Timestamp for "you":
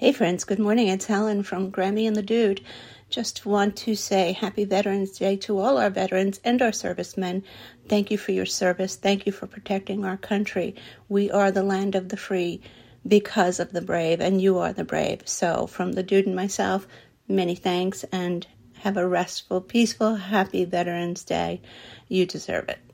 8.12-8.16, 9.26-9.32, 14.40-14.58, 22.06-22.24